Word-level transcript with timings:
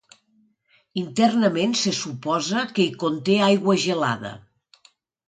Internament 1.01 1.75
se 1.81 1.93
suposa 1.97 2.63
que 2.79 2.87
hi 2.87 2.87
conté 3.05 3.37
aigua 3.49 3.77
gelada. 3.85 4.33